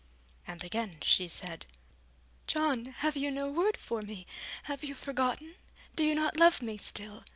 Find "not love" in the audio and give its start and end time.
6.15-6.59